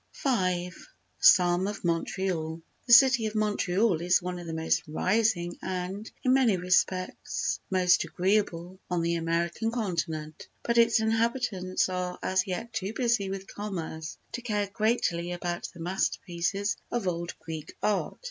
[0.23, 0.71] v—A
[1.19, 6.33] Psalm of Montreal The City of Montreal is one of the most rising and, in
[6.33, 12.93] many respects, most agreeable on the American continent, but its inhabitants are as yet too
[12.93, 18.17] busy with commerce to care greatly about the masterpieces of old Greek Art.